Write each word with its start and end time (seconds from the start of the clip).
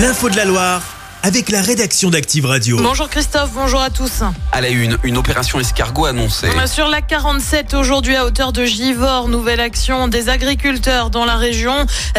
L'info 0.00 0.30
de 0.30 0.36
la 0.36 0.46
Loire 0.46 0.89
avec 1.22 1.50
la 1.50 1.60
rédaction 1.60 2.10
d'Active 2.10 2.46
Radio. 2.46 2.78
Bonjour 2.80 3.08
Christophe, 3.08 3.50
bonjour 3.52 3.80
à 3.80 3.90
tous. 3.90 4.22
À 4.52 4.60
la 4.60 4.68
une, 4.70 4.96
une 5.02 5.18
opération 5.18 5.60
escargot 5.60 6.06
annoncée. 6.06 6.48
Sur 6.66 6.88
la 6.88 7.02
47 7.02 7.74
aujourd'hui 7.74 8.16
à 8.16 8.24
hauteur 8.24 8.52
de 8.52 8.64
Givors, 8.64 9.28
nouvelle 9.28 9.60
action 9.60 10.08
des 10.08 10.28
agriculteurs 10.28 11.10
dans 11.10 11.24
la 11.24 11.36
région. 11.36 11.74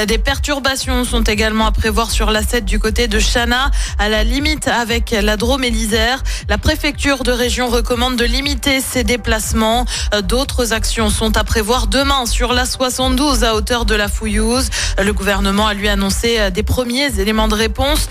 Des 0.07 0.17
perturbations 0.17 1.03
sont 1.03 1.23
également 1.23 1.65
à 1.65 1.71
prévoir 1.71 2.11
sur 2.11 2.29
la 2.29 2.43
7 2.43 2.63
du 2.65 2.79
côté 2.79 3.07
de 3.07 3.19
Chana, 3.19 3.71
à 3.97 4.07
la 4.07 4.23
limite 4.23 4.67
avec 4.67 5.11
la 5.11 5.35
Drôme 5.35 5.63
et 5.63 5.71
l'Isère. 5.71 6.21
La 6.47 6.57
préfecture 6.57 7.23
de 7.23 7.31
région 7.31 7.69
recommande 7.69 8.17
de 8.17 8.25
limiter 8.25 8.81
ses 8.81 9.03
déplacements. 9.03 9.85
D'autres 10.23 10.73
actions 10.73 11.09
sont 11.09 11.37
à 11.37 11.43
prévoir 11.43 11.87
demain 11.87 12.25
sur 12.25 12.53
la 12.53 12.65
72 12.65 13.43
à 13.43 13.55
hauteur 13.55 13.85
de 13.85 13.95
la 13.95 14.07
Fouillouse. 14.07 14.69
Le 15.01 15.13
gouvernement 15.13 15.65
a 15.65 15.73
lui 15.73 15.89
annoncé 15.89 16.51
des 16.51 16.63
premiers 16.63 17.19
éléments 17.19 17.47
de 17.47 17.55
réponse 17.55 18.07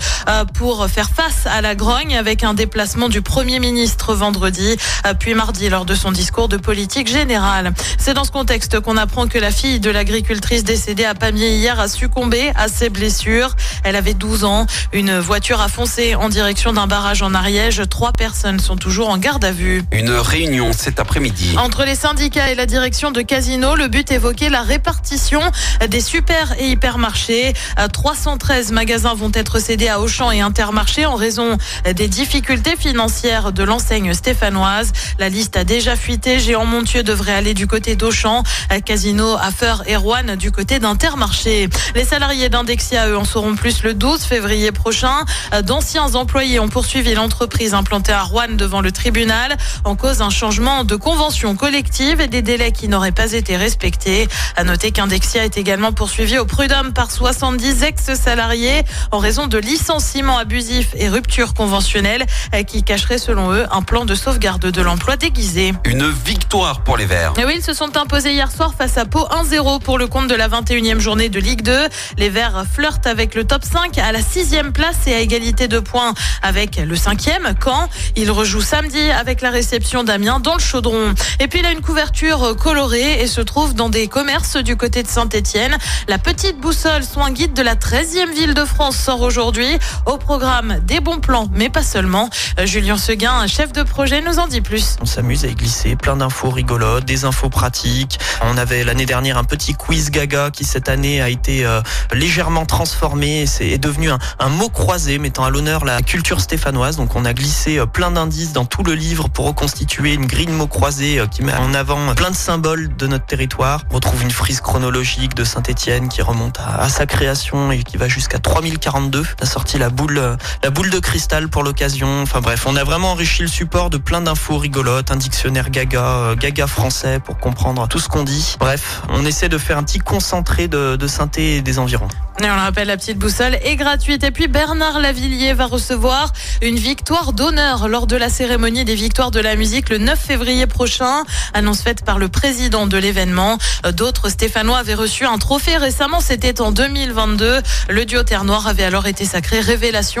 pour 0.53 0.80
faire 0.87 1.09
face 1.09 1.45
à 1.45 1.61
la 1.61 1.75
grogne 1.75 2.15
avec 2.15 2.43
un 2.43 2.53
déplacement 2.53 3.09
du 3.09 3.21
Premier 3.21 3.59
ministre 3.59 4.13
vendredi, 4.13 4.77
puis 5.19 5.33
mardi 5.33 5.69
lors 5.69 5.85
de 5.85 5.95
son 5.95 6.11
discours 6.11 6.47
de 6.47 6.57
politique 6.57 7.07
générale. 7.07 7.73
C'est 7.97 8.13
dans 8.13 8.23
ce 8.23 8.31
contexte 8.31 8.79
qu'on 8.79 8.97
apprend 8.97 9.27
que 9.27 9.37
la 9.37 9.51
fille 9.51 9.79
de 9.79 9.89
l'agricultrice 9.89 10.63
décédée 10.63 11.05
à 11.05 11.13
Pamiers 11.13 11.55
hier 11.55 11.79
a 11.79 11.87
succombé 11.87 12.51
à 12.55 12.67
ses 12.67 12.89
blessures. 12.89 13.55
Elle 13.83 13.95
avait 13.95 14.13
12 14.13 14.43
ans. 14.43 14.65
Une 14.93 15.19
voiture 15.19 15.61
a 15.61 15.67
foncé 15.67 16.15
en 16.15 16.29
direction 16.29 16.73
d'un 16.73 16.87
barrage 16.87 17.21
en 17.21 17.33
Ariège. 17.33 17.81
Trois 17.89 18.11
personnes 18.11 18.59
sont 18.59 18.75
toujours 18.75 19.09
en 19.09 19.17
garde 19.17 19.43
à 19.45 19.51
vue. 19.51 19.83
Une 19.91 20.11
réunion 20.11 20.71
cet 20.73 20.99
après-midi. 20.99 21.55
Entre 21.57 21.83
les 21.83 21.95
syndicats 21.95 22.51
et 22.51 22.55
la 22.55 22.65
direction 22.65 23.11
de 23.11 23.21
Casino, 23.21 23.75
le 23.75 23.87
but 23.87 24.11
évoquait 24.11 24.49
la 24.49 24.61
répartition 24.61 25.41
des 25.89 26.01
super 26.01 26.53
et 26.59 26.69
hypermarchés. 26.69 27.53
313 27.93 28.71
magasins 28.71 29.13
vont 29.13 29.31
être 29.33 29.59
cédés 29.59 29.87
à 29.87 29.99
Auchan 29.99 30.31
et 30.31 30.41
Inter 30.41 30.65
marché 30.71 31.05
en 31.05 31.15
raison 31.15 31.57
des 31.95 32.07
difficultés 32.07 32.75
financières 32.75 33.51
de 33.51 33.63
l'enseigne 33.63 34.13
stéphanoise. 34.13 34.91
La 35.19 35.29
liste 35.29 35.57
a 35.57 35.63
déjà 35.63 35.95
fuité. 35.95 36.39
Géant 36.39 36.65
Montieu 36.65 37.03
devrait 37.03 37.33
aller 37.33 37.53
du 37.53 37.67
côté 37.67 37.95
d'Auchan, 37.95 38.43
Casino, 38.85 39.35
Affer 39.35 39.75
et 39.85 39.95
Rouen 39.95 40.35
du 40.37 40.51
côté 40.51 40.79
d'Intermarché. 40.79 41.69
Les 41.95 42.05
salariés 42.05 42.49
d'Indexia, 42.49 43.09
eux, 43.09 43.17
en 43.17 43.25
sauront 43.25 43.55
plus 43.55 43.83
le 43.83 43.93
12 43.93 44.23
février 44.23 44.71
prochain. 44.71 45.25
D'anciens 45.63 46.15
employés 46.15 46.59
ont 46.59 46.69
poursuivi 46.69 47.13
l'entreprise 47.13 47.73
implantée 47.73 48.11
à 48.11 48.23
Rouen 48.23 48.55
devant 48.55 48.81
le 48.81 48.91
tribunal 48.91 49.57
en 49.83 49.95
cause 49.95 50.19
d'un 50.19 50.29
changement 50.29 50.83
de 50.83 50.95
convention 50.95 51.55
collective 51.55 52.21
et 52.21 52.27
des 52.27 52.41
délais 52.41 52.71
qui 52.71 52.87
n'auraient 52.87 53.11
pas 53.11 53.33
été 53.33 53.57
respectés. 53.57 54.27
À 54.55 54.63
noter 54.63 54.91
qu'Indexia 54.91 55.45
est 55.45 55.57
également 55.57 55.91
poursuivi 55.91 56.37
au 56.37 56.45
prud'homme 56.45 56.93
par 56.93 57.11
70 57.11 57.83
ex-salariés 57.83 58.83
en 59.11 59.17
raison 59.17 59.47
de 59.47 59.57
licenciements 59.57 60.37
abusifs 60.37 60.60
et 60.95 61.09
rupture 61.09 61.53
conventionnelle 61.53 62.25
euh, 62.53 62.63
qui 62.63 62.83
cacherait 62.83 63.17
selon 63.17 63.51
eux 63.51 63.65
un 63.71 63.81
plan 63.81 64.05
de 64.05 64.15
sauvegarde 64.15 64.69
de 64.69 64.81
l'emploi 64.81 65.17
déguisé. 65.17 65.73
Une 65.85 66.09
victoire 66.09 66.83
pour 66.83 66.97
les 66.97 67.05
Verts. 67.05 67.33
Et 67.39 67.45
oui, 67.45 67.53
ils 67.57 67.63
se 67.63 67.73
sont 67.73 67.97
imposés 67.97 68.33
hier 68.33 68.51
soir 68.51 68.73
face 68.77 68.97
à 68.97 69.05
Pau 69.05 69.27
1-0 69.31 69.81
pour 69.81 69.97
le 69.97 70.07
compte 70.07 70.27
de 70.27 70.35
la 70.35 70.47
21e 70.47 70.99
journée 70.99 71.29
de 71.29 71.39
Ligue 71.39 71.63
2. 71.63 71.87
Les 72.17 72.29
Verts 72.29 72.65
flirtent 72.71 73.07
avec 73.07 73.33
le 73.33 73.43
top 73.45 73.63
5 73.63 73.97
à 73.97 74.11
la 74.11 74.21
sixième 74.21 74.71
place 74.71 75.07
et 75.07 75.13
à 75.13 75.19
égalité 75.19 75.67
de 75.67 75.79
points 75.79 76.13
avec 76.41 76.77
le 76.77 76.95
cinquième. 76.95 77.53
Quand 77.59 77.89
ils 78.15 78.29
rejouent 78.29 78.61
samedi 78.61 79.01
avec 79.11 79.41
la 79.41 79.49
réception 79.49 80.03
d'Amiens 80.03 80.39
dans 80.39 80.53
le 80.53 80.59
Chaudron. 80.59 81.13
Et 81.39 81.47
puis 81.47 81.59
il 81.59 81.65
a 81.65 81.71
une 81.71 81.81
couverture 81.81 82.55
colorée 82.55 83.21
et 83.21 83.27
se 83.27 83.41
trouve 83.41 83.73
dans 83.73 83.89
des 83.89 84.07
commerces 84.07 84.57
du 84.57 84.75
côté 84.75 85.01
de 85.03 85.07
Saint-Etienne. 85.07 85.77
La 86.07 86.17
petite 86.17 86.59
boussole, 86.59 87.03
soin 87.03 87.31
guide 87.31 87.53
de 87.53 87.61
la 87.61 87.75
13e 87.75 88.33
ville 88.33 88.53
de 88.53 88.65
France, 88.65 88.97
sort 88.97 89.21
aujourd'hui 89.21 89.77
au 90.05 90.17
programme 90.17 90.50
des 90.85 90.99
bons 90.99 91.19
plans, 91.19 91.47
mais 91.53 91.69
pas 91.69 91.81
seulement. 91.81 92.29
Euh, 92.59 92.65
Julien 92.65 92.97
Seguin, 92.97 93.47
chef 93.47 93.71
de 93.71 93.83
projet, 93.83 94.21
nous 94.21 94.37
en 94.37 94.47
dit 94.47 94.59
plus. 94.59 94.97
On 95.01 95.05
s'amuse 95.05 95.45
à 95.45 95.47
y 95.47 95.55
glisser 95.55 95.95
plein 95.95 96.17
d'infos 96.17 96.49
rigolotes, 96.49 97.05
des 97.05 97.23
infos 97.23 97.49
pratiques. 97.49 98.19
On 98.41 98.57
avait 98.57 98.83
l'année 98.83 99.05
dernière 99.05 99.37
un 99.37 99.45
petit 99.45 99.73
quiz 99.73 100.11
gaga 100.11 100.49
qui 100.51 100.65
cette 100.65 100.89
année 100.89 101.21
a 101.21 101.29
été 101.29 101.65
euh, 101.65 101.81
légèrement 102.11 102.65
transformé. 102.65 103.45
C'est 103.45 103.77
devenu 103.77 104.09
un, 104.09 104.49
mot 104.49 104.67
croisé 104.67 105.19
mettant 105.19 105.45
à 105.45 105.49
l'honneur 105.49 105.85
la 105.85 106.01
culture 106.01 106.41
stéphanoise. 106.41 106.97
Donc 106.97 107.15
on 107.15 107.23
a 107.23 107.33
glissé 107.33 107.77
euh, 107.77 107.85
plein 107.85 108.11
d'indices 108.11 108.51
dans 108.51 108.65
tout 108.65 108.83
le 108.83 108.93
livre 108.93 109.29
pour 109.29 109.45
reconstituer 109.45 110.13
une 110.13 110.25
grille 110.25 110.47
de 110.47 110.51
mots 110.51 110.67
croisés 110.67 111.23
qui 111.31 111.43
met 111.43 111.53
en 111.53 111.73
avant 111.73 112.13
plein 112.13 112.29
de 112.29 112.35
symboles 112.35 112.93
de 112.97 113.07
notre 113.07 113.25
territoire. 113.25 113.83
On 113.91 113.95
retrouve 113.95 114.21
une 114.21 114.31
frise 114.31 114.59
chronologique 114.59 115.33
de 115.33 115.45
Saint-Étienne 115.45 116.09
qui 116.09 116.21
remonte 116.21 116.59
à, 116.59 116.81
à, 116.81 116.89
sa 116.89 117.05
création 117.05 117.71
et 117.71 117.83
qui 117.83 117.95
va 117.95 118.09
jusqu'à 118.09 118.39
3042. 118.39 119.23
On 119.39 119.43
a 119.43 119.45
sorti 119.45 119.77
la 119.77 119.89
boule 119.89 120.37
la 120.63 120.69
boule 120.69 120.89
de 120.89 120.99
cristal 120.99 121.49
pour 121.49 121.63
l'occasion. 121.63 122.21
Enfin 122.21 122.41
bref, 122.41 122.65
on 122.67 122.75
a 122.75 122.83
vraiment 122.83 123.11
enrichi 123.11 123.41
le 123.41 123.47
support 123.47 123.89
de 123.89 123.97
plein 123.97 124.21
d'infos 124.21 124.57
rigolotes, 124.57 125.11
un 125.11 125.15
dictionnaire 125.15 125.69
gaga, 125.69 126.03
euh, 126.03 126.35
gaga 126.35 126.67
français 126.67 127.19
pour 127.19 127.37
comprendre 127.37 127.87
tout 127.87 127.99
ce 127.99 128.07
qu'on 128.07 128.23
dit. 128.23 128.55
Bref, 128.59 129.01
on 129.09 129.25
essaie 129.25 129.49
de 129.49 129.57
faire 129.57 129.77
un 129.77 129.83
petit 129.83 129.99
concentré 129.99 130.67
de, 130.67 130.97
synthé 131.07 131.61
des 131.61 131.79
environs. 131.79 132.07
Et 132.39 132.49
on 132.49 132.55
le 132.55 132.61
rappelle, 132.61 132.87
la 132.87 132.97
petite 132.97 133.17
boussole 133.17 133.55
est 133.63 133.75
gratuite. 133.75 134.23
Et 134.23 134.31
puis 134.31 134.47
Bernard 134.47 134.99
Lavillier 134.99 135.53
va 135.53 135.65
recevoir 135.65 136.33
une 136.61 136.77
victoire 136.77 137.33
d'honneur 137.33 137.87
lors 137.87 138.07
de 138.07 138.15
la 138.15 138.29
cérémonie 138.29 138.85
des 138.85 138.95
victoires 138.95 139.31
de 139.31 139.39
la 139.39 139.55
musique 139.55 139.89
le 139.89 139.97
9 139.97 140.19
février 140.19 140.65
prochain. 140.67 141.23
Annonce 141.53 141.81
faite 141.81 142.03
par 142.03 142.19
le 142.19 142.29
président 142.29 142.87
de 142.87 142.97
l'événement. 142.97 143.57
D'autres 143.93 144.29
Stéphanois 144.29 144.79
avaient 144.79 144.95
reçu 144.95 145.25
un 145.25 145.37
trophée 145.37 145.77
récemment. 145.77 146.19
C'était 146.19 146.61
en 146.61 146.71
2022. 146.71 147.61
Le 147.89 148.05
duo 148.05 148.23
Terre 148.23 148.43
Noire 148.43 148.67
avait 148.67 148.83
alors 148.83 149.07
été 149.07 149.25
sacré 149.25 149.59
révélation 149.59 150.20